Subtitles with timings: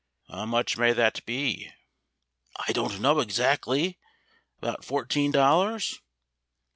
[0.29, 1.69] "How much may that be?"
[2.55, 3.99] "I don't know exactly,
[4.57, 6.01] about fourteen dollars."